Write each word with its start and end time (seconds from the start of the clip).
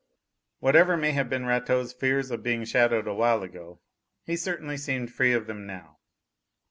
Whatever 0.61 0.97
may 0.97 1.11
have 1.11 1.29
been 1.29 1.45
Rateau's 1.45 1.93
fears 1.93 2.31
of 2.31 2.41
being 2.41 2.65
shadowed 2.65 3.05
awhile 3.07 3.43
ago, 3.43 3.81
he 4.25 4.35
certainly 4.35 4.75
seemed 4.77 5.13
free 5.13 5.31
of 5.33 5.45
them 5.45 5.67
now. 5.67 5.99